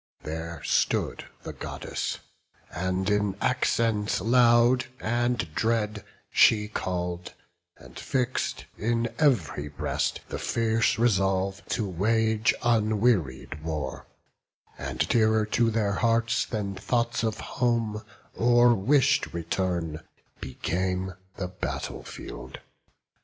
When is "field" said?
22.03-22.59